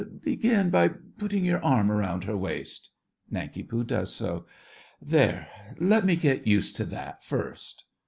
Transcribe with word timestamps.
Begin 0.23 0.71
by 0.71 0.87
putting 1.19 1.45
your 1.45 1.63
arm 1.63 1.91
round 1.91 2.23
her 2.23 2.35
waist. 2.35 2.89
(Nanki 3.29 3.61
Poo 3.61 3.83
does 3.83 4.11
so.) 4.11 4.47
There; 4.99 5.47
let 5.79 6.05
me 6.07 6.15
get 6.15 6.47
used 6.47 6.75
to 6.77 6.85
that 6.85 7.23
first. 7.23 7.85